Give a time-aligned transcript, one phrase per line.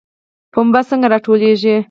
[0.53, 1.75] پنبه څنګه راټولیږي؟